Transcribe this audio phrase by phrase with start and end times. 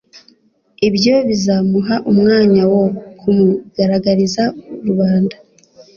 [0.87, 2.83] Ibyo bizamuha umwanya wo
[3.19, 4.43] kumugaragariza
[4.85, 5.35] rubanda.